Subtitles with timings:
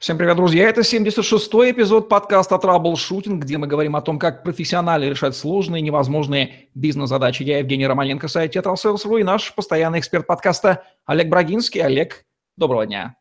[0.00, 0.66] Всем привет, друзья!
[0.66, 6.70] Это 76-й эпизод подкаста «Траблшутинг», где мы говорим о том, как профессионально решать сложные, невозможные
[6.74, 7.42] бизнес-задачи.
[7.42, 11.82] Я Евгений Романенко, сайт Tetrasales.ru и наш постоянный эксперт подкаста Олег Брагинский.
[11.82, 12.24] Олег,
[12.56, 13.16] доброго дня!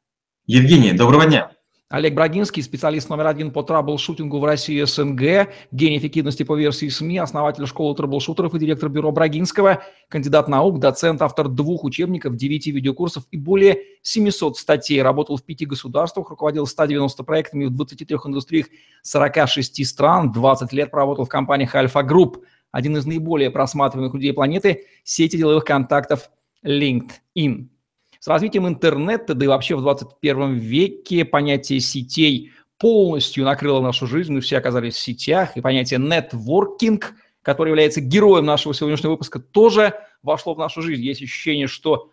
[0.46, 1.52] Евгений, доброго дня!
[1.90, 7.18] Олег Брагинский, специалист номер один по траблшутингу в России СНГ, гений эффективности по версии СМИ,
[7.18, 13.24] основатель школы траблшутеров и директор бюро Брагинского, кандидат наук, доцент, автор двух учебников, девяти видеокурсов
[13.32, 15.02] и более 700 статей.
[15.02, 18.68] Работал в пяти государствах, руководил 190 проектами в 23 индустриях
[19.02, 24.86] 46 стран, 20 лет проработал в компаниях Альфа Групп, один из наиболее просматриваемых людей планеты,
[25.04, 26.30] сети деловых контактов
[26.64, 27.70] LinkedIn.
[28.20, 34.34] С развитием интернета, да и вообще в 21 веке понятие сетей полностью накрыло нашу жизнь,
[34.34, 39.96] мы все оказались в сетях, и понятие нетворкинг, который является героем нашего сегодняшнего выпуска, тоже
[40.22, 41.02] вошло в нашу жизнь.
[41.02, 42.12] Есть ощущение, что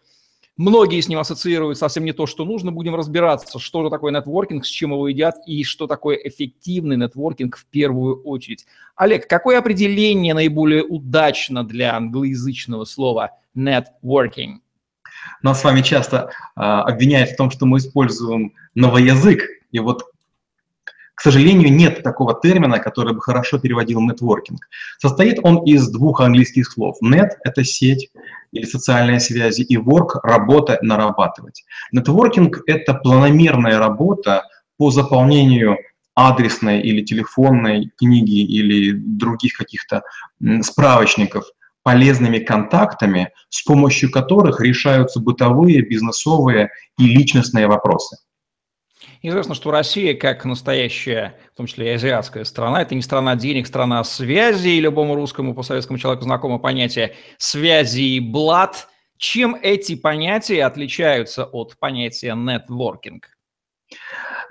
[0.57, 2.71] многие с ним ассоциируют совсем не то, что нужно.
[2.71, 7.57] Будем разбираться, что же такое нетворкинг, с чем его едят и что такое эффективный нетворкинг
[7.57, 8.65] в первую очередь.
[8.95, 14.59] Олег, какое определение наиболее удачно для англоязычного слова networking?
[15.43, 20.05] Нас с вами часто э, обвиняют в том, что мы используем новый язык, и вот,
[21.15, 24.69] к сожалению, нет такого термина, который бы хорошо переводил нетворкинг.
[24.99, 26.97] Состоит он из двух английских слов.
[27.03, 28.11] Net— это сеть
[28.53, 31.65] или социальные связи, и work— работа, нарабатывать.
[31.93, 34.45] Нетворкинг— это планомерная работа
[34.77, 35.79] по заполнению
[36.17, 40.03] адресной или телефонной книги или других каких-то
[40.63, 41.45] справочников
[41.87, 48.17] полезными контактами, с помощью которых решаются бытовые, бизнесовые и личностные вопросы.
[49.23, 53.69] Известно, что Россия, как настоящая, в том числе и азиатская страна, это не страна денег,
[53.69, 58.89] страна связи, и любому русскому постсоветскому человеку знакомо понятие связи и блат.
[59.17, 63.29] Чем эти понятия отличаются от понятия нетворкинг?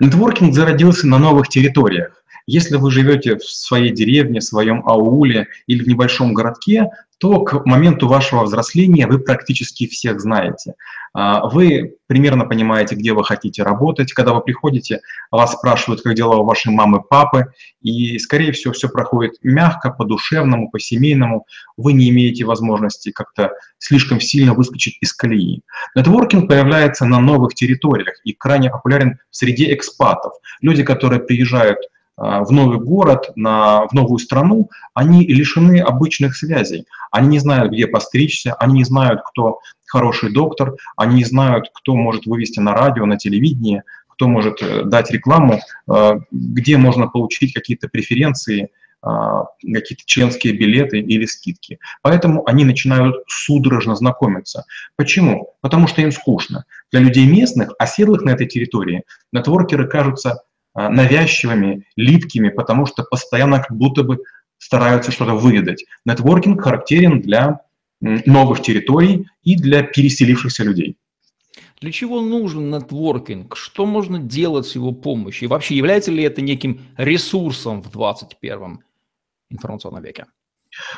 [0.00, 2.22] Нетворкинг зародился на новых территориях.
[2.46, 7.64] Если вы живете в своей деревне, в своем ауле или в небольшом городке, то к
[7.64, 10.74] моменту вашего взросления вы практически всех знаете.
[11.14, 14.12] А, вы примерно понимаете, где вы хотите работать.
[14.12, 15.00] Когда вы приходите,
[15.30, 20.70] вас спрашивают, как дела у вашей мамы, папы, и, скорее всего, все проходит мягко, по-душевному,
[20.70, 21.46] по-семейному.
[21.78, 25.62] Вы не имеете возможности как-то слишком сильно выскочить из колеи.
[25.94, 30.32] Нетворкинг появляется на новых территориях и крайне популярен среди экспатов.
[30.60, 36.86] Люди, которые приезжают а, в новый город, на, в новую страну, они лишены обычных связей.
[37.10, 41.94] Они не знают, где постричься, они не знают, кто хороший доктор, они не знают, кто
[41.94, 47.52] может вывести на радио, на телевидение, кто может э, дать рекламу, э, где можно получить
[47.52, 48.70] какие-то преференции,
[49.02, 51.78] а, какие-то членские билеты или скидки.
[52.02, 54.64] Поэтому они начинают судорожно знакомиться.
[54.96, 55.54] Почему?
[55.60, 56.64] Потому что им скучно.
[56.90, 60.38] Для людей местных, оседлых на этой территории, нетворкеры кажутся а,
[60.76, 64.18] навязчивыми, липкими, потому что постоянно как будто бы
[64.58, 65.84] стараются что-то выведать.
[66.04, 67.60] Нетворкинг характерен для
[68.00, 70.96] новых территорий и для переселившихся людей.
[71.80, 73.56] Для чего нужен нетворкинг?
[73.56, 75.46] Что можно делать с его помощью?
[75.46, 78.80] И вообще, является ли это неким ресурсом в 21
[79.50, 80.26] информационном веке?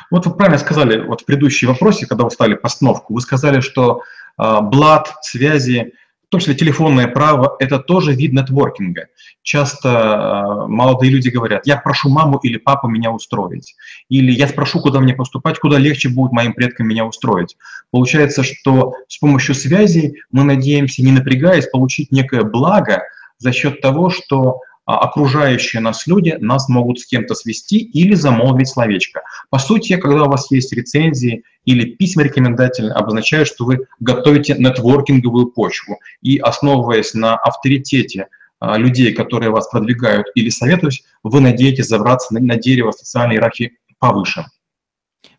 [0.09, 4.01] Вот вы правильно сказали, вот в предыдущем вопросе, когда вы ставили постановку, вы сказали, что
[4.37, 5.93] э, блат, связи,
[6.29, 9.07] в том числе телефонное право, это тоже вид нетворкинга.
[9.41, 13.73] Часто э, молодые люди говорят, я прошу маму или папу меня устроить.
[14.09, 17.57] Или я спрошу, куда мне поступать, куда легче будет моим предкам меня устроить.
[17.89, 23.01] Получается, что с помощью связи мы надеемся, не напрягаясь, получить некое благо
[23.39, 24.59] за счет того, что
[24.97, 29.21] окружающие нас люди нас могут с кем-то свести или замолвить словечко.
[29.49, 35.47] По сути, когда у вас есть рецензии или письма рекомендательные, обозначают, что вы готовите нетворкинговую
[35.47, 35.99] почву.
[36.21, 38.27] И основываясь на авторитете
[38.59, 44.45] а, людей, которые вас продвигают или советуют, вы надеетесь забраться на дерево социальной иерархии повыше.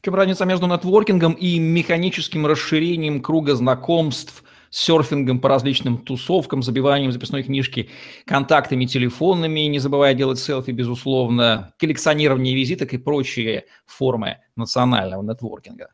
[0.01, 7.13] В чем разница между нетворкингом и механическим расширением круга знакомств– серфингом по различным тусовкам, забиванием
[7.13, 7.91] записной книжки,
[8.25, 15.89] контактами телефонными, не забывая делать селфи, безусловно, коллекционирование визиток и прочие формы национального нетворкинга.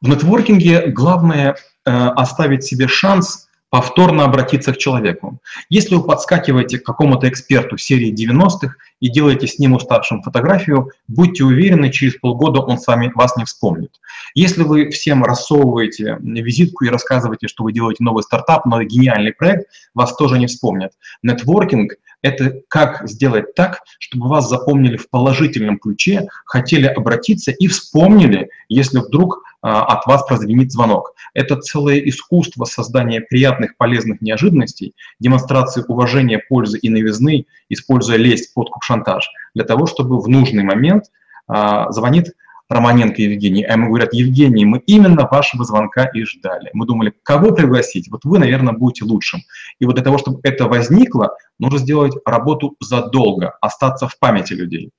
[0.00, 5.40] В нетворкинге главное э, оставить себе шанс повторно обратиться к человеку.
[5.68, 11.42] Если вы подскакиваете к какому-то эксперту серии 90-х и делаете с ним уставшим фотографию, будьте
[11.42, 13.90] уверены, через полгода он с вами вас не вспомнит.
[14.36, 19.66] Если вы всем рассовываете визитку и рассказываете, что вы делаете новый стартап, новый гениальный проект,
[19.92, 20.92] вас тоже не вспомнят.
[21.24, 28.50] Нетворкинг— это как сделать так, чтобы вас запомнили в положительном ключе, хотели обратиться и вспомнили,
[28.68, 31.14] если вдруг от вас прозвенит звонок.
[31.32, 38.82] Это целое искусство создания приятных, полезных неожиданностей, демонстрации уважения, пользы и новизны, используя лесть, подкуп,
[38.82, 41.04] шантаж, для того, чтобы в нужный момент
[41.48, 42.34] а, звонит
[42.68, 46.70] Романенко Евгений, а ему говорят, Евгений, мы именно вашего звонка и ждали.
[46.72, 48.10] Мы думали, кого пригласить?
[48.10, 49.40] Вот вы, наверное, будете лучшим.
[49.78, 54.90] И вот для того, чтобы это возникло, нужно сделать работу задолго, остаться в памяти людей.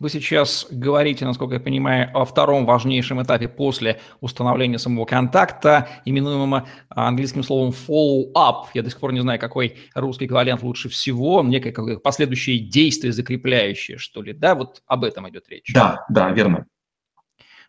[0.00, 6.66] Вы сейчас говорите, насколько я понимаю, о втором важнейшем этапе после установления самого контакта, именуемого
[6.88, 8.66] английским словом follow-up.
[8.74, 13.98] Я до сих пор не знаю, какой русский эквивалент лучше всего, некое последующее действие закрепляющее,
[13.98, 14.32] что ли.
[14.32, 15.72] Да, вот об этом идет речь.
[15.74, 16.66] Да, да, верно.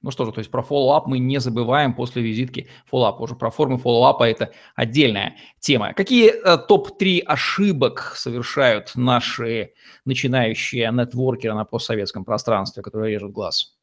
[0.03, 3.19] Ну что же, то есть про follow-up мы не забываем после визитки follow-up.
[3.19, 5.93] Уже про формы follow-up это отдельная тема.
[5.93, 9.71] Какие э, топ-3 ошибок совершают наши
[10.03, 13.77] начинающие нетворкеры на постсоветском пространстве, которые режут глаз?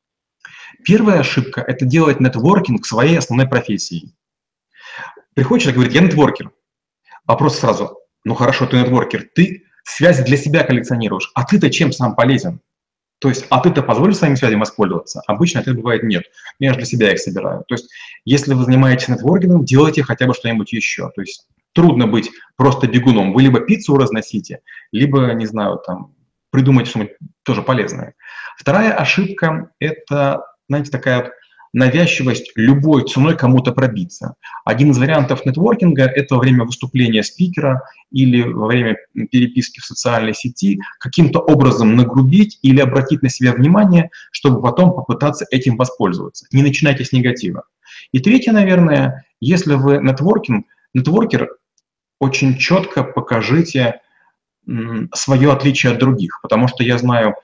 [0.84, 4.14] Первая ошибка– это делать нетворкинг своей основной профессией.
[5.34, 6.50] Приходит человек и говорит, я нетворкер.
[7.26, 12.14] Вопрос сразу, ну хорошо, ты нетворкер, ты связи для себя коллекционируешь, а ты-то чем сам
[12.14, 12.60] полезен?
[13.20, 15.22] То есть, а ты-то позволишь своими связями воспользоваться?
[15.26, 16.24] Обычно это бывает нет.
[16.58, 17.64] Я же для себя их собираю.
[17.68, 17.90] То есть,
[18.24, 21.10] если вы занимаетесь нетворкингом, делайте хотя бы что-нибудь еще.
[21.14, 23.32] То есть, трудно быть просто бегуном.
[23.32, 26.14] Вы либо пиццу разносите, либо, не знаю, там,
[26.50, 27.12] придумайте что-нибудь
[27.42, 28.14] тоже полезное.
[28.56, 31.32] Вторая ошибка– это, знаете, такая вот
[31.72, 34.34] навязчивость любой ценой кому-то пробиться.
[34.64, 38.96] Один из вариантов нетворкинга– это во время выступления спикера или во время
[39.30, 45.46] переписки в социальной сети каким-то образом нагрубить или обратить на себя внимание, чтобы потом попытаться
[45.50, 46.46] этим воспользоваться.
[46.52, 47.64] Не начинайте с негатива.
[48.12, 51.48] И третье, наверное, если вы нетворкинг, нетворкер,
[52.18, 54.00] очень четко покажите
[55.14, 57.34] свое отличие от других, потому что я знаю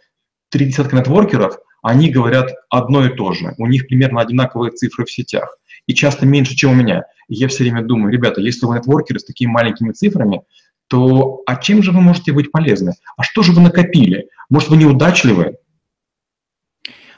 [0.50, 3.54] три десятка нетворкеров, они говорят одно и то же.
[3.58, 5.56] У них примерно одинаковые цифры в сетях.
[5.86, 7.04] И часто меньше, чем у меня.
[7.28, 10.42] И я все время думаю, ребята, если вы нетворкеры с такими маленькими цифрами,
[10.88, 12.94] то а чем же вы можете быть полезны?
[13.16, 14.28] А что же вы накопили?
[14.50, 15.58] Может, вы неудачливы?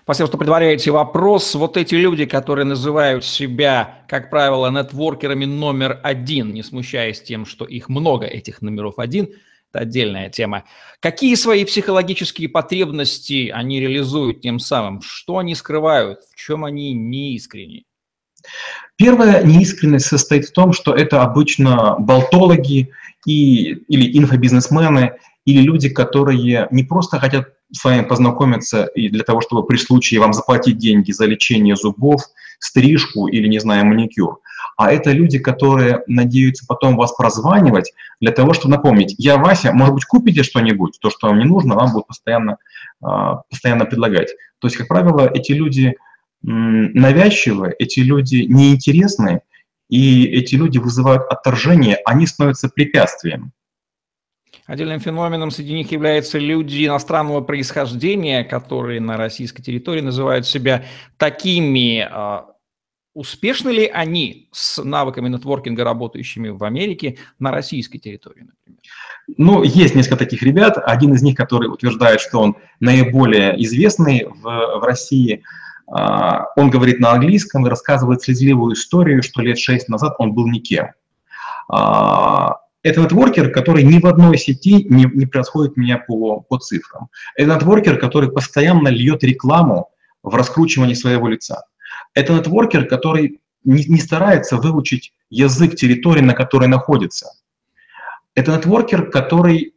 [0.02, 1.54] Спасибо, что предваряете вопрос.
[1.54, 7.64] Вот эти люди, которые называют себя, как правило, нетворкерами номер один, не смущаясь тем, что
[7.64, 9.28] их много, этих номеров один–
[9.70, 10.64] это отдельная тема.
[11.00, 15.00] Какие свои психологические потребности они реализуют тем самым?
[15.02, 16.20] Что они скрывают?
[16.32, 17.84] В чем они неискренни?
[18.96, 22.90] Первая неискренность состоит в том, что это обычно болтологи
[23.26, 29.40] и, или инфобизнесмены, или люди, которые не просто хотят с вами познакомиться и для того,
[29.40, 32.22] чтобы при случае вам заплатить деньги за лечение зубов,
[32.58, 34.40] стрижку или, не знаю, маникюр,
[34.76, 39.94] а это люди, которые надеются потом вас прозванивать для того, чтобы напомнить, я Вася, может
[39.94, 42.58] быть, купите что-нибудь, то, что вам не нужно, вам будут постоянно,
[43.02, 44.30] а, постоянно предлагать.
[44.60, 45.94] То есть, как правило, эти люди
[46.42, 49.42] навязчивые, эти люди неинтересные,
[49.88, 53.52] и эти люди вызывают отторжение, они становятся препятствием.
[54.68, 60.84] Отдельным феноменом среди них являются люди иностранного происхождения, которые на российской территории называют себя
[61.16, 62.44] такими а,
[63.14, 68.80] Успешны ли они с навыками нетворкинга, работающими в Америке, на российской территории, например?
[69.36, 70.78] Ну, есть несколько таких ребят.
[70.78, 75.42] Один из них, который утверждает, что он наиболее известный в, в России,
[75.88, 80.46] а, он говорит на английском и рассказывает слезливую историю, что лет шесть назад он был
[80.46, 80.90] никем.
[82.82, 87.08] Это нетворкер, который ни в одной сети не, не происходит меня по, по цифрам.
[87.36, 89.90] Это нетворкер, который постоянно льет рекламу
[90.22, 91.64] в раскручивании своего лица.
[92.14, 97.32] Это нетворкер, который не, не старается выучить язык территории, на которой находится.
[98.34, 99.74] Это нетворкер, который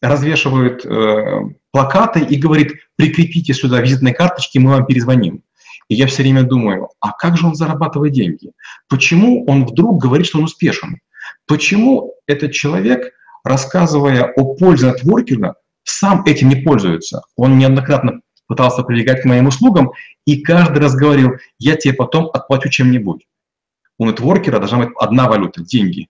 [0.00, 5.44] развешивает э, плакаты и говорит, прикрепите сюда визитные карточки, мы вам перезвоним.
[5.88, 8.52] И я все время думаю, а как же он зарабатывает деньги?
[8.88, 10.98] Почему он вдруг говорит, что он успешен?
[11.46, 13.12] Почему этот человек,
[13.44, 17.22] рассказывая о пользе нетворкинга, сам этим не пользуется?
[17.36, 19.92] Он неоднократно пытался прибегать к моим услугам,
[20.26, 23.26] и каждый раз говорил, я тебе потом отплачу чем-нибудь.
[23.98, 26.08] У нетворкера должна быть одна валюта– деньги.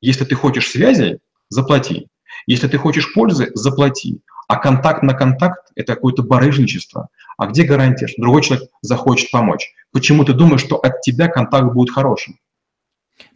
[0.00, 2.08] Если ты хочешь связи, заплати.
[2.46, 4.20] Если ты хочешь пользы, заплати.
[4.48, 7.08] А контакт на контакт– это какое-то барыжничество.
[7.38, 9.72] А где гарантия, что другой человек захочет помочь?
[9.92, 12.38] Почему ты думаешь, что от тебя контакт будет хорошим?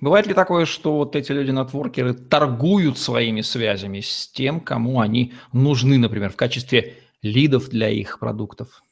[0.01, 5.99] Бывает ли такое, что вот эти люди-нетворкеры торгуют своими связями с тем, кому они нужны,
[5.99, 8.83] например, в качестве лидов для их продуктов?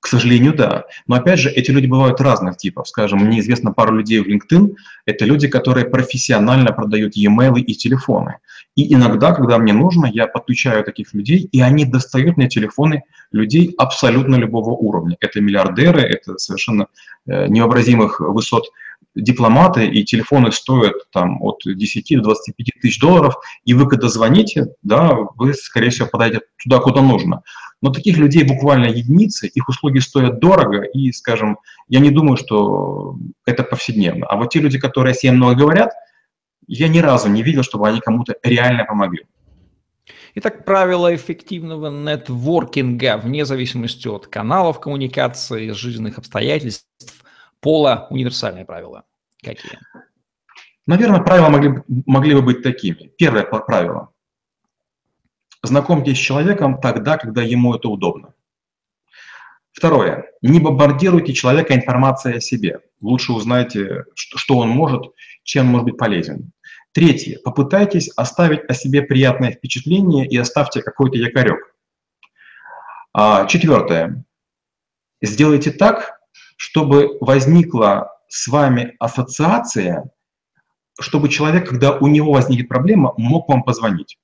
[0.00, 0.84] К сожалению, да.
[1.08, 2.86] Но опять же, эти люди бывают разных типов.
[2.86, 4.76] Скажем, мне известно пару людей в LinkedIn.
[5.04, 8.36] Это люди, которые профессионально продают e-mail и телефоны.
[8.76, 13.74] И иногда, когда мне нужно, я подключаю таких людей, и они достают мне телефоны людей
[13.78, 15.16] абсолютно любого уровня.
[15.18, 16.86] Это миллиардеры, это совершенно
[17.26, 18.66] э, невообразимых высот
[19.16, 24.74] дипломаты, и телефоны стоят там от 10 до 25 тысяч долларов, и вы когда звоните,
[24.82, 27.42] да, вы, скорее всего, подаете туда, куда нужно.
[27.82, 31.58] Но таких людей буквально единицы, их услуги стоят дорого, и, скажем,
[31.88, 34.26] я не думаю, что это повседневно.
[34.26, 35.90] А вот те люди, которые о себе много говорят,
[36.66, 39.24] я ни разу не видел, чтобы они кому-то реально помогли.
[40.34, 47.24] Итак, правила эффективного нетворкинга вне зависимости от каналов коммуникации, жизненных обстоятельств,
[47.66, 49.02] пола, универсальные правила.
[49.42, 49.80] Какие?
[50.86, 53.10] Наверное, правила могли, могли бы быть такими.
[53.18, 54.12] Первое правило.
[55.64, 58.34] Знакомьтесь с человеком тогда, когда ему это удобно.
[59.72, 60.26] Второе.
[60.42, 62.82] Не бомбардируйте человека информацией о себе.
[63.00, 65.02] Лучше узнайте, что он может,
[65.42, 66.52] чем может быть полезен.
[66.92, 67.40] Третье.
[67.42, 71.74] Попытайтесь оставить о себе приятное впечатление и оставьте какой-то якорек.
[73.12, 74.24] А, четвертое.
[75.20, 76.15] Сделайте так,
[76.56, 80.10] чтобы возникла с вами ассоциация,
[80.98, 84.18] чтобы человек, когда у него возникнет проблема, мог вам позвонить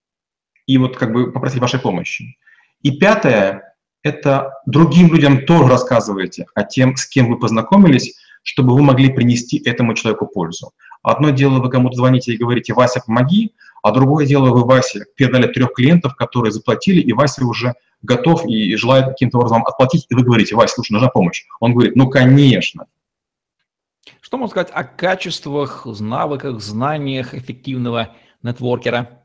[0.66, 2.36] и вот как бы попросить вашей помощи.
[2.82, 8.82] И пятое– это другим людям тоже рассказывайте о тем, с кем вы познакомились, чтобы вы
[8.82, 10.72] могли принести этому человеку пользу.
[11.02, 15.52] Одно дело, вы кому-то звоните и говорите, Вася, помоги, а другое дело, вы Васе передали
[15.52, 20.22] трех клиентов, которые заплатили, и Вася уже готов и желает каким-то образом отплатить, и вы
[20.22, 21.44] говорите, Вася, слушай, нужна помощь.
[21.60, 22.86] Он говорит, ну, конечно.
[24.20, 29.24] Что можно сказать о качествах, навыках, знаниях эффективного нетворкера?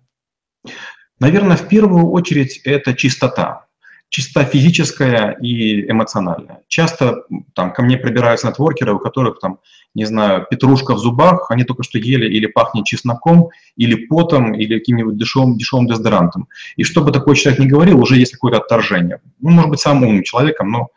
[1.20, 3.67] Наверное, в первую очередь это чистота.
[4.10, 6.62] Чистота физическая и эмоциональная.
[6.68, 7.24] Часто
[7.54, 9.60] там, ко мне прибираются нетворкеры, у которых там,
[9.94, 14.80] не знаю, петрушка в зубах, они только что ели или пахнет чесноком, или потом, или
[14.80, 16.48] каким-нибудь дешевым, дешевым дезодорантом.
[16.78, 19.20] И что бы такой человек ни говорил, уже есть какое-то отторжение.
[19.42, 20.90] Ну, может быть, самым умным человеком, но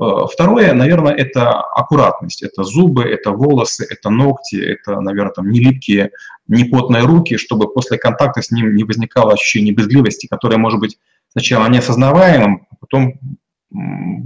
[0.00, 2.42] Э, второе, наверное, это аккуратность.
[2.42, 6.12] Это зубы, это волосы, это ногти, это, наверное, там, не липкие,
[6.46, 10.98] не потные руки, чтобы после контакта с ним не возникало ощущение брезгливости, которое может быть
[11.30, 13.18] сначала неосознаваемым, а потом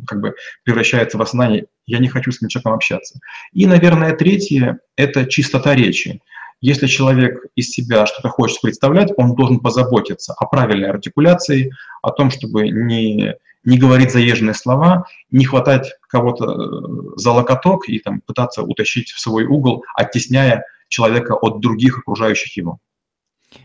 [0.07, 3.19] как бы превращается в осознание «я не хочу с этим человеком общаться».
[3.53, 6.21] И, наверное, третье– это чистота речи.
[6.61, 12.31] Если человек из себя что-то хочет представлять, он должен позаботиться о правильной артикуляции, о том,
[12.31, 18.63] чтобы не не говорить заезженные слова, не хватать кого-то э, за локоток и там, пытаться
[18.63, 22.79] утащить в свой угол, оттесняя человека от других окружающих его.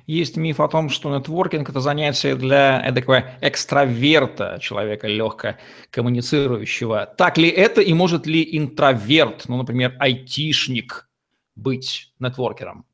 [0.06, 5.56] Есть миф о том, что нетворкинг– это занятие для эдакого экстраверта, человека легко
[5.90, 7.14] коммуницирующего.
[7.18, 11.10] Так ли это и может ли интроверт, ну, например, айтишник,
[11.56, 12.86] быть нетворкером?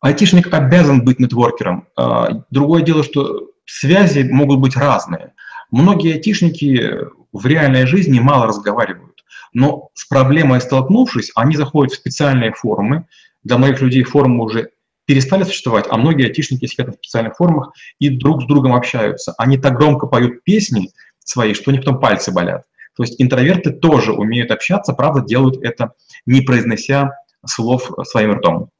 [0.00, 1.88] Айтишник обязан быть нетворкером.
[1.96, 5.32] А, другое дело, что связи могут быть разные.
[5.70, 12.52] Многие айтишники в реальной жизни мало разговаривают, но с проблемой столкнувшись, они заходят в специальные
[12.52, 13.06] форумы.
[13.42, 14.70] Для многих людей форумы уже
[15.06, 19.34] перестали существовать, а многие айтишники сидят на специальных форумах и друг с другом общаются.
[19.38, 22.64] Они так громко поют песни свои, что у них потом пальцы болят.
[22.96, 25.92] То есть интроверты тоже умеют общаться, правда, делают это,
[26.24, 27.10] не произнося
[27.46, 28.70] слов своим ртом.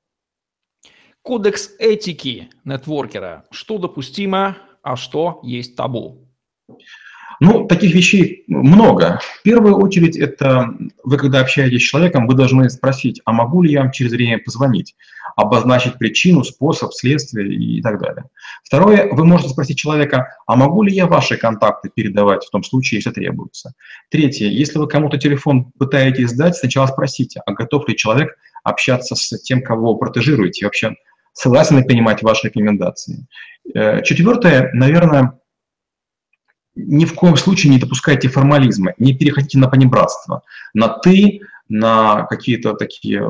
[1.22, 3.44] Кодекс этики нетворкера.
[3.50, 6.28] Что допустимо, а что есть табу?
[7.40, 9.20] Ну, таких вещей много.
[9.40, 10.70] В первую очередь, это
[11.04, 14.38] вы, когда общаетесь с человеком, вы должны спросить, а могу ли я вам через время
[14.38, 14.96] позвонить,
[15.36, 18.24] обозначить причину, способ, следствие и так далее.
[18.64, 22.98] Второе, вы можете спросить человека, а могу ли я ваши контакты передавать в том случае,
[22.98, 23.74] если требуется.
[24.10, 29.28] Третье, если вы кому-то телефон пытаетесь сдать, сначала спросите, а готов ли человек общаться с
[29.42, 30.94] тем, кого вы протежируете, вообще
[31.34, 33.26] согласен ли принимать ваши рекомендации.
[33.74, 35.38] Э, четвертое, наверное,
[36.76, 40.42] ни в коем случае не допускайте формализма, не переходите на понебратство,
[40.74, 43.28] на «ты», на какие-то такие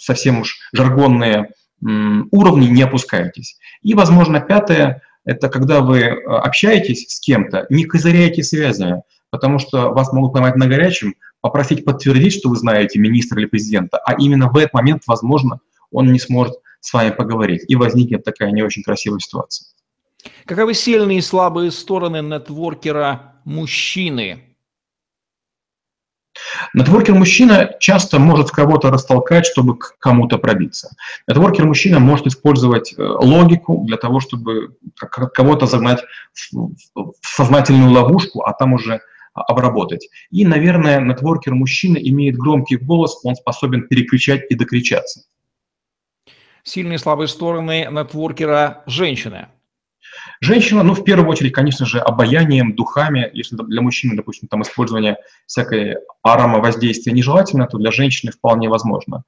[0.00, 3.56] совсем уж жаргонные уровни не опускайтесь.
[3.82, 9.90] И, возможно, пятое– это когда вы э, общаетесь с кем-то, не козыряйте связями, потому что
[9.90, 14.48] вас могут поймать на горячем, попросить подтвердить, что вы знаете министра или президента, а именно
[14.48, 15.60] в этот момент, возможно,
[15.92, 19.68] он не сможет с вами поговорить, и возникнет такая не очень красивая ситуация.
[20.44, 24.44] Каковы сильные и слабые стороны нетворкера мужчины?
[26.74, 30.94] Нетворкер-мужчина часто может кого-то растолкать, чтобы к кому-то пробиться.
[31.26, 36.00] Нетворкер-мужчина может использовать э, логику для того, чтобы кого-то загнать
[36.52, 36.72] в
[37.22, 39.00] сознательную ловушку, а там уже
[39.34, 40.08] обработать.
[40.30, 45.22] И, наверное, нетворкер-мужчина имеет громкий голос, он способен перекричать и докричаться.
[46.64, 49.48] Сильные и слабые стороны нетворкера женщины.
[50.40, 53.30] Женщина, ну, в первую очередь, конечно же, обаянием, духами.
[53.32, 59.24] Если для мужчины, допустим, там использование всякой аромавоздействия нежелательно, то для женщины вполне возможно.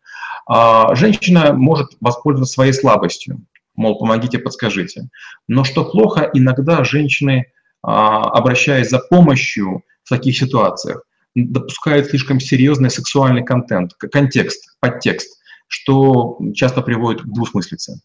[0.46, 3.44] А женщина может воспользоваться своей слабостью,
[3.74, 5.08] мол, помогите, подскажите.
[5.48, 7.46] Но что плохо, иногда женщины,
[7.82, 11.02] а, обращаясь за помощью в таких ситуациях,
[11.34, 18.00] допускают слишком серьезный сексуальный контент, контекст, подтекст, что часто приводит к двусмыслице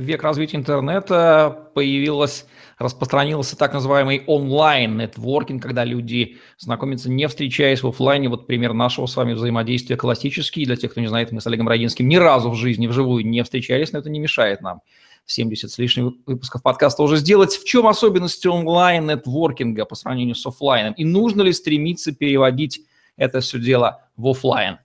[0.00, 2.46] век развития интернета появилась,
[2.78, 8.28] распространился так называемый онлайн-нетворкинг, когда люди знакомятся, не встречаясь в офлайне.
[8.28, 10.64] Вот пример нашего с вами взаимодействия классический.
[10.64, 13.44] Для тех, кто не знает, мы с Олегом Родинским ни разу в жизни вживую не
[13.44, 14.80] встречались, но это не мешает нам
[15.26, 17.52] 70 с лишним выпусков подкаста уже сделать.
[17.52, 20.94] В чем особенность онлайн-нетворкинга по сравнению с офлайном?
[20.94, 22.80] И нужно ли стремиться переводить
[23.16, 24.78] это все дело в офлайн?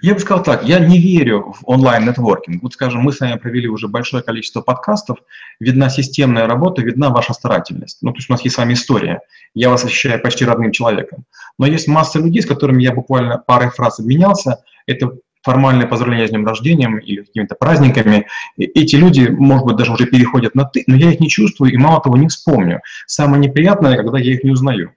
[0.00, 2.62] Я бы сказал так, я не верю в онлайн-нетворкинг.
[2.62, 5.18] Вот, скажем, мы с вами провели уже большое количество подкастов,
[5.60, 7.98] видна системная работа, видна ваша старательность.
[8.02, 9.20] Ну, то есть у нас есть с вами история,
[9.54, 11.24] я вас ощущаю почти родным человеком.
[11.58, 16.30] Но есть масса людей, с которыми я буквально парой фраз обменялся, это формальное поздравление с
[16.30, 18.26] днем рождения или какими-то праздниками.
[18.56, 21.76] Эти люди, может быть, даже уже переходят на «ты», но я их не чувствую и,
[21.76, 22.80] мало того, не вспомню.
[23.06, 24.92] Самое неприятное, когда я их не узнаю.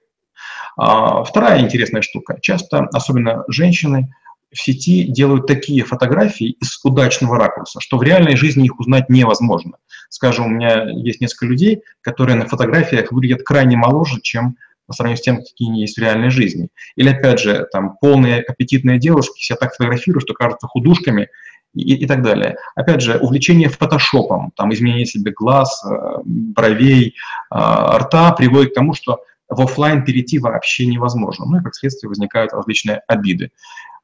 [0.78, 2.38] А, вторая интересная штука.
[2.42, 4.10] Часто, особенно женщины,
[4.58, 9.74] в сети делают такие фотографии из удачного ракурса, что в реальной жизни их узнать невозможно.
[10.10, 14.56] Скажем, у меня есть несколько людей, которые на фотографиях выглядят крайне моложе, чем
[14.88, 16.70] по сравнению с тем, какие они есть в реальной жизни.
[16.96, 21.28] Или, опять же, там полные аппетитные девушки себя так фотографируют, что кажутся худушками
[21.76, 22.56] и, и так далее.
[22.74, 28.94] Опять же, увлечение фотошопом, там, изменение себе глаз, э, бровей, э, рта приводит к тому,
[28.94, 31.46] что в офлайн перейти вообще невозможно.
[31.46, 33.52] Ну и, как следствие, возникают различные обиды.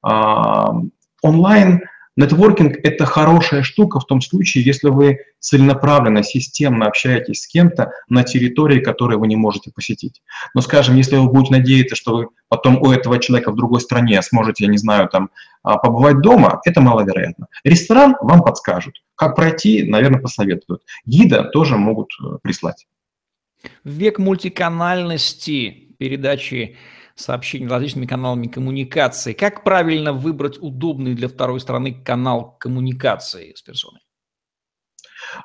[0.03, 0.73] А,
[1.21, 1.81] онлайн
[2.15, 8.23] нетворкинг– это хорошая штука в том случае, если вы целенаправленно, системно общаетесь с кем-то на
[8.23, 10.21] территории, которую вы не можете посетить.
[10.53, 14.21] Но, скажем, если вы будете надеяться, что вы потом у этого человека в другой стране
[14.21, 15.31] сможете, я не знаю, там,
[15.63, 17.47] а, побывать дома, это маловероятно.
[17.63, 19.01] Ресторан вам подскажут.
[19.15, 20.83] Как пройти, наверное, посоветуют.
[21.05, 22.87] Гида тоже могут э, прислать.
[23.83, 26.75] В век мультиканальности передачи
[27.15, 29.33] сообщений различными каналами коммуникации.
[29.33, 34.01] Как правильно выбрать удобный для второй стороны канал коммуникации с персоной?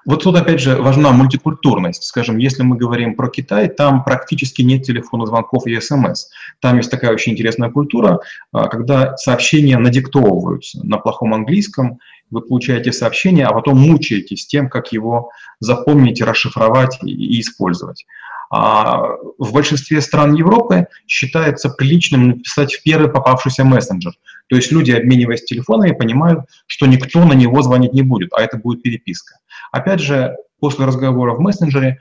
[0.05, 2.05] Вот тут, опять же, важна мультикультурность.
[2.05, 6.27] Скажем, если мы говорим про Китай, там практически нет телефонных звонков и СМС.
[6.61, 8.21] Там есть такая очень интересная культура,
[8.53, 11.99] а, когда сообщения надиктовываются на плохом английском,
[12.31, 18.05] вы получаете сообщение, а потом мучаетесь тем, как его запомнить, расшифровать и использовать.
[18.51, 19.03] А
[19.39, 24.13] в большинстве стран Европы считается приличным написать в первый попавшийся мессенджер.
[24.49, 28.57] То есть люди, обмениваясь телефонами, понимают, что никто на него звонить не будет, а это
[28.57, 29.37] будет переписка.
[29.71, 31.99] Опять же, после разговора в мессенджере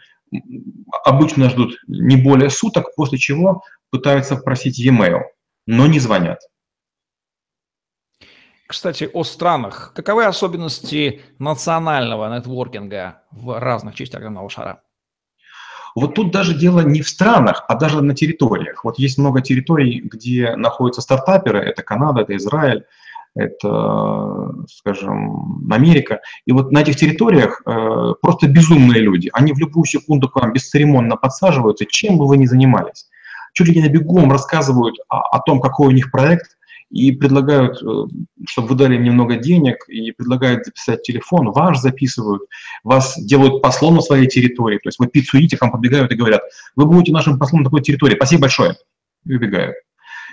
[1.04, 5.22] обычно ждут не более суток, после чего пытаются просить e-mail,
[5.66, 6.40] но не звонят.
[8.68, 9.94] Кстати, о странах.
[9.96, 14.84] Каковы особенности национального нетворкинга в разных частях земного шара?
[15.98, 18.84] Вот тут даже дело не в странах, а даже на территориях.
[18.84, 22.84] Вот есть много территорий, где находятся стартаперы, это Канада, это Израиль,
[23.34, 26.20] это, скажем, Америка.
[26.46, 29.32] И вот на этих территориях э, просто безумные люди.
[29.34, 33.08] Они в любую секунду к вам бесцеремонно подсаживаются, чем бы вы ни занимались.
[33.54, 36.57] Чуть ли не бегом рассказывают о, о том, какой у них проект,
[36.90, 37.88] и предлагают, э,
[38.48, 42.44] чтобы вы дали им немного денег, и предлагают записать телефон, ваш записывают,
[42.84, 46.16] вас делают послом на своей территории, то есть вы пиццу едите, к вам подбегают и
[46.16, 46.42] говорят,
[46.76, 48.76] вы будете нашим послом на такой территории, спасибо большое,
[49.26, 49.76] и убегают.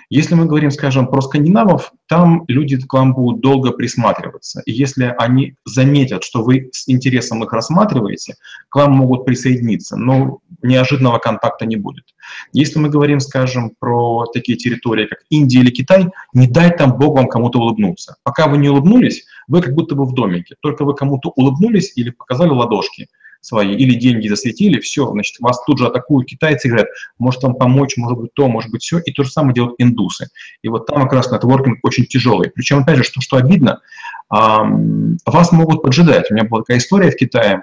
[0.09, 4.61] Если мы говорим, скажем, про скандинавов, там люди к вам будут долго присматриваться.
[4.65, 8.35] И если они заметят, что вы с интересом их рассматриваете,
[8.69, 12.05] к вам могут присоединиться, но неожиданного контакта не будет.
[12.53, 17.17] Если мы говорим, скажем, про такие территории, как Индия или Китай, не дай там Бог
[17.17, 18.17] вам кому-то улыбнуться.
[18.23, 20.55] Пока вы не улыбнулись, вы как будто бы в домике.
[20.61, 23.07] Только вы кому-то улыбнулись или показали ладошки–
[23.45, 27.55] свои, или деньги засветили, все, значит, вас тут же атакуют китайцы и говорят, может вам
[27.55, 30.29] помочь, может быть то, может быть все, и то же самое делают индусы.
[30.63, 32.49] И вот там как раз нетворкинг очень тяжелый.
[32.49, 33.81] Причем, опять же, что, что обидно,
[34.29, 36.31] вас могут поджидать.
[36.31, 37.61] У меня была такая история в Китае,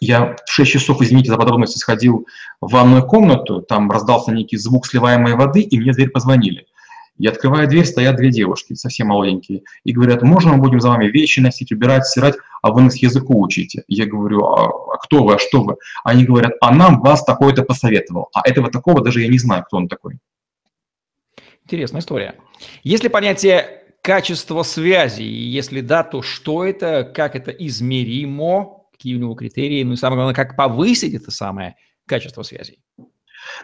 [0.00, 2.26] я в 6 часов, извините за подробности, сходил
[2.60, 6.66] в ванную комнату, там раздался некий звук сливаемой воды, и мне в дверь позвонили.
[7.18, 11.06] И открывая дверь, стоят две девушки, совсем молоденькие, и говорят, можно мы будем за вами
[11.06, 13.84] вещи носить, убирать, стирать, а вы нас языку учите?
[13.86, 15.76] Я говорю, а, а кто вы, а что вы?
[16.04, 19.76] Они говорят, а нам вас такой-то посоветовал, а этого такого даже я не знаю, кто
[19.76, 20.18] он такой.
[21.64, 22.34] Интересная история.
[22.82, 25.22] Есть ли понятие качества связи?
[25.22, 30.18] Если да, то что это, как это измеримо, какие у него критерии, ну и самое
[30.18, 32.78] главное, как повысить это самое качество связей?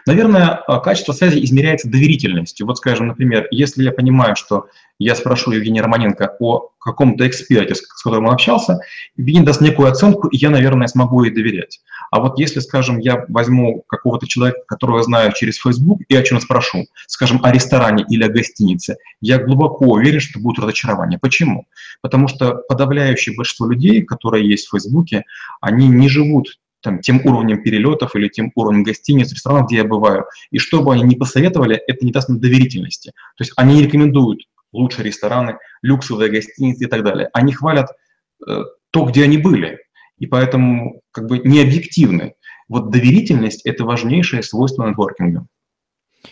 [0.05, 2.65] Наверное, а, качество связи измеряется доверительностью.
[2.65, 4.67] Вот, скажем, например, если я понимаю, что
[4.99, 8.79] я спрошу Евгения Романенко о каком-то эксперте, с которым он общался,
[9.15, 11.79] Евгений даст некую оценку, и я, наверное, смогу ей доверять.
[12.11, 16.23] А вот если, скажем, я возьму какого-то человека, которого я знаю через Facebook, и о
[16.23, 21.19] чем спрошу, скажем, о ресторане или о гостинице, я глубоко уверен, что будет разочарование.
[21.19, 21.65] Почему?
[22.01, 25.23] Потому что подавляющее большинство людей, которые есть в Фейсбуке,
[25.61, 30.25] они не живут там, тем уровнем перелетов или тем уровнем гостиниц, ресторанов, где я бываю.
[30.51, 33.11] И что бы они ни посоветовали, это не даст мне доверительности.
[33.37, 37.29] То есть они рекомендуют лучшие рестораны, люксовые гостиницы и так далее.
[37.33, 37.89] Они хвалят
[38.47, 39.79] э, то, где они были.
[40.17, 42.33] И поэтому как бы не объективны.
[42.67, 45.47] Вот доверительность– это важнейшее свойство нетворкинга.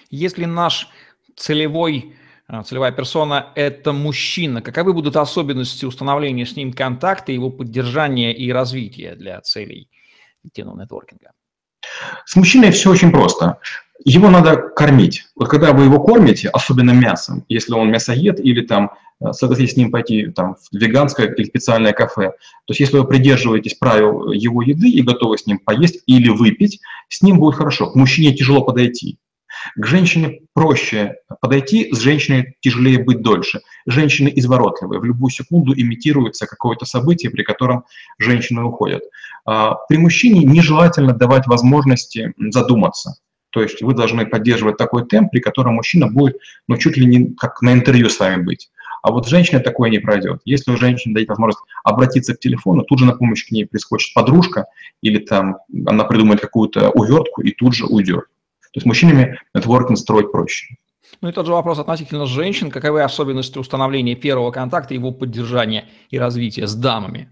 [0.09, 0.89] Если наш
[1.35, 2.13] целевой
[2.47, 4.61] э, целевая персона– это мужчина.
[4.61, 9.89] Каковы будут особенности установления с ним контакта, его поддержания и развития для целей
[10.47, 11.31] эффективного нетворкинга?
[12.25, 13.59] С мужчиной все очень просто.
[14.03, 15.25] Его надо кормить.
[15.35, 19.77] Вот когда вы его кормите, особенно мясом, если он мясоед или там э, согласитесь с
[19.77, 22.31] ним пойти там, в веганское или специальное кафе.
[22.31, 26.79] То есть если вы придерживаетесь правил его еды и готовы с ним поесть или выпить,
[27.09, 27.89] с ним будет хорошо.
[27.89, 29.17] К мужчине тяжело подойти.
[29.75, 33.61] К женщине проще подойти, с женщиной тяжелее быть дольше.
[33.85, 37.85] Женщины изворотливые, в любую секунду имитируется какое-то событие, при котором
[38.17, 39.03] женщины уходят.
[39.45, 43.15] А, при мужчине нежелательно давать возможности задуматься.
[43.51, 47.33] То есть вы должны поддерживать такой темп, при котором мужчина будет, ну, чуть ли не
[47.35, 48.69] как на интервью с вами быть.
[49.01, 50.41] А вот женщине такое не пройдет.
[50.43, 54.13] Если у женщины дает возможность обратиться к телефону, тут же на помощь к ней прискочит
[54.13, 54.65] подружка,
[55.01, 58.25] или там она придумает какую-то увертку и тут же уйдет.
[58.77, 60.75] То есть мужчинами нетворкинг строить проще.
[61.21, 62.69] Ну и тот же вопрос относительно женщин.
[62.69, 67.31] Каковы особенности установления первого контакта, его поддержания и развития с дамами?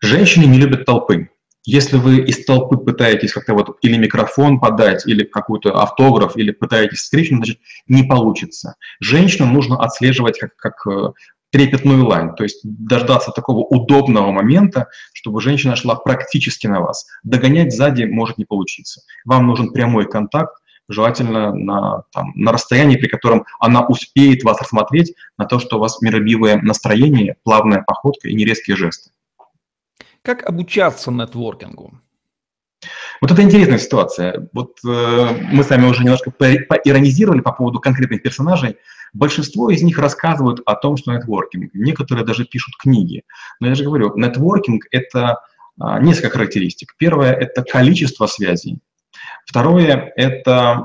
[0.00, 1.30] Женщины не любят толпы.
[1.64, 6.98] Если вы из толпы пытаетесь как-то вот или микрофон подать, или какой-то автограф, или пытаетесь
[6.98, 8.76] встречу, значит, не получится.
[9.00, 11.12] Женщинам нужно отслеживать как, как э,
[11.50, 17.06] трепетную лань, то есть дождаться такого удобного момента, чтобы женщина шла практически на вас.
[17.22, 19.02] Догонять сзади может не получиться.
[19.24, 20.56] Вам нужен прямой контакт,
[20.88, 25.80] желательно на, там, на расстоянии, при котором она успеет вас рассмотреть на то, что у
[25.80, 29.10] вас миролюбивое настроение, плавная походка и нерезкие жесты.
[30.22, 32.00] Как обучаться нетворкингу?
[33.20, 34.48] Вот это интересная ситуация.
[34.52, 38.76] Вот э, мы с вами уже немножко поиронизировали по поводу конкретных персонажей.
[39.16, 41.72] Большинство из них рассказывают о том, что нетворкинг.
[41.72, 43.22] Некоторые даже пишут книги.
[43.60, 45.38] Но я же говорю, нетворкинг– это
[45.80, 46.94] а, несколько характеристик.
[46.98, 48.78] Первое– это количество связей.
[49.46, 50.84] Второе– это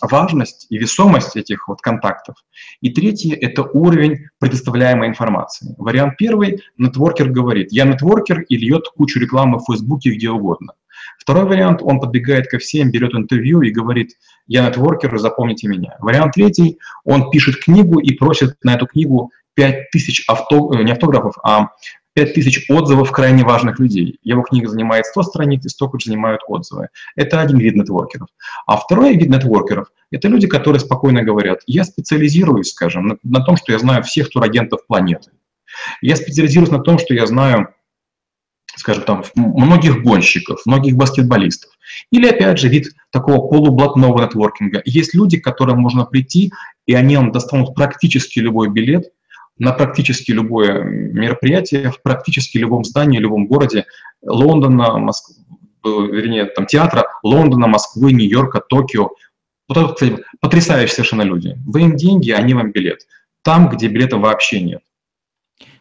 [0.00, 2.36] важность и весомость этих вот контактов.
[2.82, 5.74] И третье– это уровень предоставляемой информации.
[5.76, 10.74] Вариант первый– нетворкер говорит, я нетворкер и льет кучу рекламы в Фейсбуке где угодно.
[11.18, 14.12] Второй вариант, он подбегает ко всем, берет интервью и говорит,
[14.46, 15.96] я нетворкер, запомните меня.
[16.00, 21.34] Вариант третий, он пишет книгу и просит на эту книгу 5000 авто, э, не автографов,
[21.42, 21.70] а
[22.14, 24.18] 5000 отзывов крайне важных людей.
[24.22, 26.88] Его книга занимает 100 страниц, и столько же занимают отзывы.
[27.14, 28.28] Это один вид нетворкеров.
[28.66, 33.56] А второй вид нетворкеров– это люди, которые спокойно говорят, я специализируюсь, скажем, на, на том,
[33.56, 35.30] что я знаю всех турагентов планеты.
[36.00, 37.68] Я специализируюсь на том, что я знаю
[38.76, 41.72] скажем, там, многих гонщиков, многих баскетболистов.
[42.10, 44.82] Или, опять же, вид такого полублатного нетворкинга.
[44.84, 46.52] Есть люди, к которым можно прийти,
[46.86, 49.10] и они вам достанут практически любой билет
[49.58, 53.86] на практически любое мероприятие, в практически любом здании, любом городе
[54.22, 55.36] Лондона, Москвы,
[55.82, 59.10] вернее, там, театра Лондона, Москвы, Нью-Йорка, Токио.
[59.68, 61.56] Вот это, кстати, потрясающие совершенно люди.
[61.66, 63.06] Вы им деньги, они вам билет.
[63.42, 64.82] Там, где билета вообще нет.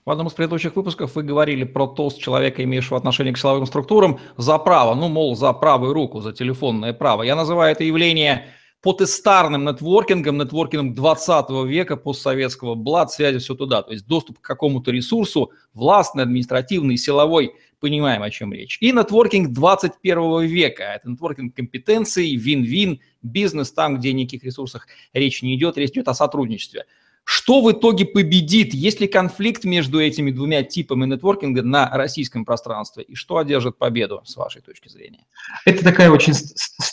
[0.06, 4.20] В одном из предыдущих выпусков вы говорили про тост человека, имеющего отношение к силовым структурам,
[4.38, 7.24] за право, ну, мол, за правую руку, за телефонное право.
[7.24, 8.46] Я называю это явление
[8.84, 13.82] потестарным нетворкингом, нетворкингом 20 века, постсоветского, блат, связи, все туда.
[13.82, 18.78] То есть доступ к какому-то ресурсу, властный, административный, силовой, понимаем, о чем речь.
[18.82, 20.84] И нетворкинг 21 века.
[20.84, 26.14] Это нетворкинг компетенций, вин-вин, бизнес там, где никаких ресурсах речь не идет, речь идет о
[26.14, 26.86] сотрудничестве.
[27.26, 28.74] Что в итоге победит?
[28.76, 33.04] Есть ли конфликт между этими двумя типами нетворкинга на российском пространстве?
[33.04, 35.26] И что одержит победу, с вашей точки зрения?
[35.66, 36.34] Это такая очень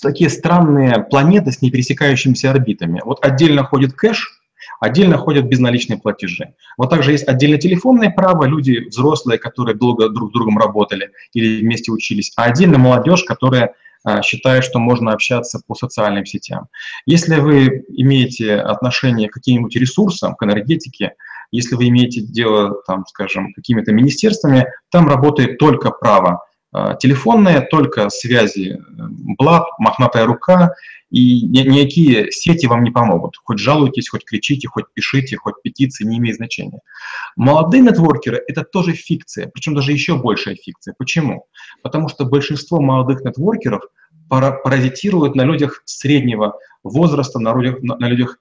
[0.00, 3.02] такие странные планеты с непересекающимися орбитами.
[3.04, 4.40] Вот отдельно ходит кэш,
[4.80, 6.54] отдельно ходят безналичные платежи.
[6.78, 11.60] Вот также есть отдельно телефонное право, люди взрослые, которые долго друг с другом работали или
[11.60, 16.66] вместе учились, а отдельно молодежь, которая а, считаю, что можно общаться по социальным сетям.
[17.06, 21.14] Если вы имеете отношение к каким-нибудь ресурсам, к энергетике,
[21.50, 28.08] если вы имеете дело, там, скажем, какими-то министерствами, там работает только право а, телефонное, только
[28.08, 28.80] связи,
[29.38, 30.74] блат, мохнатая рука,
[31.10, 33.36] и никакие сети вам не помогут.
[33.44, 36.80] Хоть жалуйтесь, хоть кричите, хоть пишите, хоть петиции, не имеет значения.
[37.36, 40.94] Молодые нетворкеры– это тоже фикция, причем даже еще большая фикция.
[40.96, 41.44] Почему?
[41.82, 43.82] Потому что большинство молодых нетворкеров
[44.30, 48.38] паразитируют на людях среднего возраста, на людях, на людях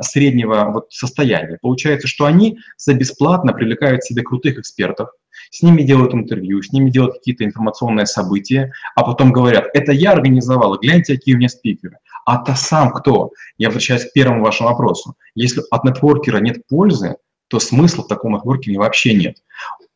[0.00, 1.58] среднего вот состояния.
[1.60, 5.10] Получается, что они за бесплатно привлекают к себе крутых экспертов,
[5.50, 10.12] с ними делают интервью, с ними делают какие-то информационные события, а потом говорят, это я
[10.12, 11.98] организовал, гляньте, какие у меня спикеры.
[12.26, 13.30] А то сам кто?
[13.58, 15.14] Я возвращаюсь к первому вашему вопросу.
[15.34, 17.16] Если от нетворкера нет пользы,
[17.48, 19.36] то смысла в таком нетворкинге вообще нет.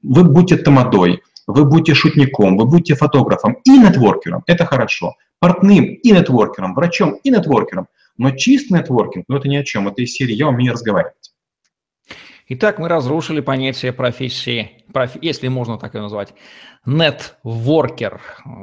[0.02, 5.16] Вы будьте тамадой, вы будете шутником, вы будете фотографом и нетворкером, это хорошо.
[5.40, 7.88] Портным и нетворкером, врачом и нетворкером.
[8.18, 11.14] Но чистый нетворкинг, ну это ни о чем, это из серии «я умею разговаривать».
[12.50, 15.16] Итак, мы разрушили понятие профессии, проф...
[15.20, 16.34] если можно так ее назвать,
[16.86, 18.22] нетворкер.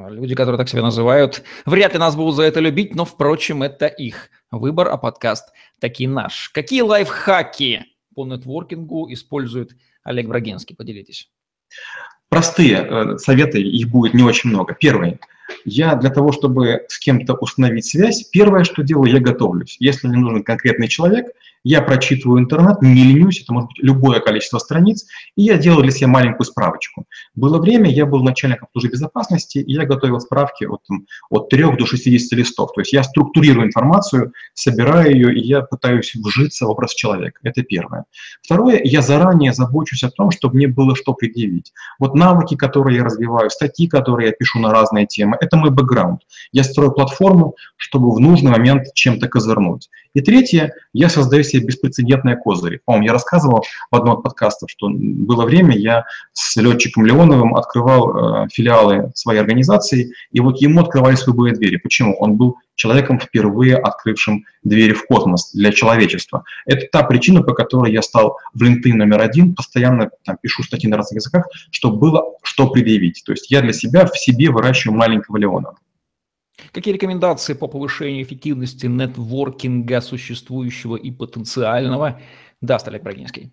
[0.09, 3.85] Люди, которые так себя называют, вряд ли нас будут за это любить, но, впрочем, это
[3.85, 6.49] их выбор, а подкаст таки наш.
[6.49, 10.75] Какие лайфхаки по нетворкингу использует Олег Брагинский?
[10.75, 11.29] Поделитесь.
[12.27, 14.73] Простые э, советы, их будет не очень много.
[14.73, 15.19] Первый–
[15.63, 19.77] я для того, чтобы с кем-то установить связь, первое, что делаю, я готовлюсь.
[19.79, 21.27] Если мне нужен конкретный человек,
[21.65, 25.91] я прочитываю интернет, не ленюсь, это может быть любое количество страниц, и я делаю для
[25.91, 27.05] себя маленькую справочку.
[27.33, 30.81] Было время, я был начальником службы безопасности, и я готовил справки от,
[31.31, 32.71] от 3 до 60 листов.
[32.73, 37.39] То есть я структурирую информацию, собираю ее, и я пытаюсь вжиться в образ человека.
[37.41, 38.05] Это первое.
[38.43, 41.73] Второе, я заранее забочусь о том, чтобы мне было что предъявить.
[41.97, 46.21] Вот навыки, которые я развиваю, статьи, которые я пишу на разные темы, это мой бэкграунд.
[46.51, 49.89] Я строю платформу, чтобы в нужный момент чем-то козырнуть.
[50.15, 52.79] И третье, я создаю себе беспрецедентные козыри.
[52.85, 58.45] по я рассказывал в одном из подкастов, что было время, я с летчиком Леоновым открывал
[58.45, 61.75] э, филиалы своей организации, и вот ему открывались любые двери.
[61.75, 62.15] Почему?
[62.17, 66.45] Он был человеком, впервые открывшим двери в космос для человечества.
[66.65, 70.89] Это та причина, по которой я стал в LinkedIn номер один, постоянно там, пишу статьи
[70.89, 73.21] на разных языках, чтобы было что предъявить.
[73.25, 75.75] То есть я для себя в себе выращиваю маленького Леонова.
[76.71, 82.21] Какие рекомендации по повышению эффективности нетворкинга существующего и потенциального
[82.61, 83.51] даст Олег Брагинский?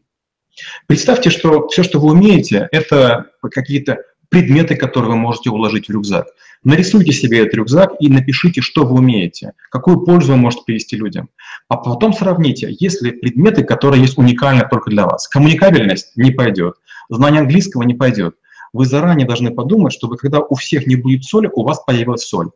[0.86, 6.26] Представьте, что все, что вы умеете, это какие-то предметы, которые вы можете уложить в рюкзак.
[6.64, 11.28] Нарисуйте себе этот рюкзак и напишите, что вы умеете, какую пользу вы можете привести людям.
[11.68, 15.28] А потом сравните, есть ли предметы, которые есть уникально только для вас.
[15.28, 16.76] Коммуникабельность не пойдет,
[17.10, 18.36] знание английского не пойдет.
[18.72, 22.50] Вы заранее должны подумать, чтобы когда у всех не будет соли, у вас появилась соль.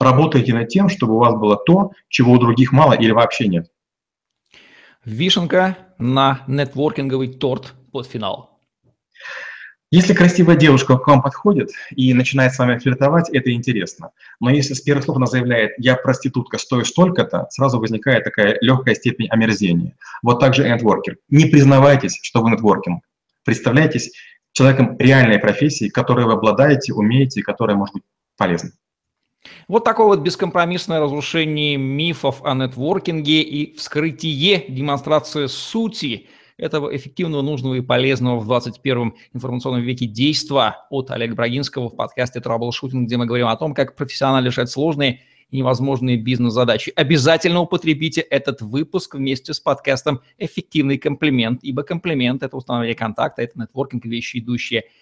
[0.00, 3.70] Работайте над тем, чтобы у вас было то, чего у других мало или вообще нет.
[5.04, 8.60] Вишенка на нетворкинговый торт под финал.
[9.90, 14.10] Если красивая девушка к вам подходит и начинает с вами флиртовать, это интересно.
[14.38, 18.94] Но если с первых слов она заявляет «я проститутка, стою столько-то», сразу возникает такая легкая
[18.94, 19.96] степень омерзения.
[20.22, 21.16] Вот так же и нетворкер.
[21.30, 23.02] Не признавайтесь, что вы нетворкинг.
[23.46, 24.12] Представляйтесь
[24.52, 28.04] человеком реальной профессии, которой вы обладаете, умеете, которая может быть
[28.36, 28.72] полезна.
[29.68, 37.74] Вот такое вот бескомпромиссное разрушение мифов о нетворкинге и вскрытие, демонстрация сути этого эффективного, нужного
[37.74, 43.26] и полезного в 21 информационном веке действа от Олега Брагинского в подкасте «Траблшутинг», где мы
[43.26, 45.20] говорим о том, как профессионально решать сложные
[45.50, 46.92] и невозможные бизнес-задачи.
[46.96, 53.58] Обязательно употребите этот выпуск вместе с подкастом «Эффективный комплимент», ибо комплимент– это установление контакта, это
[53.60, 54.84] нетворкинг, вещи, идущие–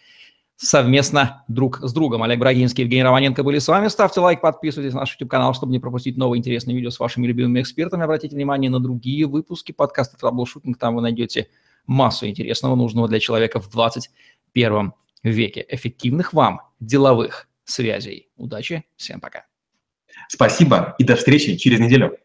[0.56, 2.22] совместно друг с другом.
[2.22, 3.88] Олег Брагинский, Евгений Романенко были с вами.
[3.88, 7.60] Ставьте лайк, подписывайтесь на наш YouTube-канал, чтобы не пропустить новые интересные видео с вашими любимыми
[7.60, 8.04] экспертами.
[8.04, 10.78] Обратите внимание на другие выпуски подкаста «Траблшутинг».
[10.78, 11.48] Там вы найдете
[11.86, 14.92] массу интересного, нужного для человека в 21
[15.22, 15.64] веке.
[15.68, 18.28] Эффективных вам деловых связей.
[18.36, 19.46] Удачи, всем пока.
[20.28, 22.16] Спасибо и до встречи через неделю.